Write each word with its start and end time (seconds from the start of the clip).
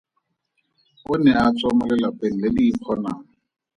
O 1.11 1.13
ne 1.23 1.31
a 1.41 1.45
tswa 1.55 1.69
mo 1.77 1.83
lelapeng 1.89 2.35
le 2.41 2.47
le 2.55 2.63
ikgonang. 2.69 3.23